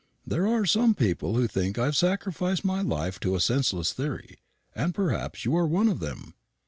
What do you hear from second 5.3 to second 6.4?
you are one of them.